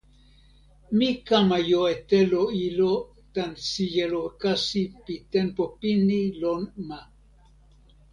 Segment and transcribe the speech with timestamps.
[0.97, 2.93] mi kama jo e telo ilo
[3.33, 6.99] tan sijelo kasi pi tenpo pini lon ma.